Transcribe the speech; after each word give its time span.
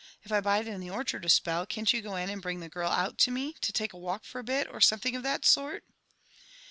If 0.23 0.31
I 0.31 0.41
bide 0.41 0.65
in 0.67 0.81
the 0.81 0.89
orchard 0.89 1.25
a 1.25 1.29
spell, 1.29 1.67
can't 1.67 1.93
you 1.93 2.01
go 2.01 2.15
in, 2.15 2.27
and 2.31 2.41
bring 2.41 2.59
the 2.59 2.69
girl 2.69 2.89
out 2.89 3.19
to 3.19 3.29
me, 3.29 3.53
to 3.61 3.71
take 3.71 3.93
a 3.93 3.99
walk 3.99 4.23
for 4.23 4.39
a 4.39 4.43
bit, 4.43 4.67
or 4.71 4.81
some 4.81 4.97
thing 4.97 5.15
of 5.15 5.21
that 5.21 5.45
sort?" 5.45 5.83